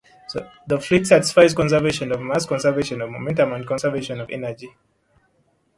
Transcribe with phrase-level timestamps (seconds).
[0.65, 4.73] The fluid satisfies conservation of mass, conservation of momentum and conservation of energy.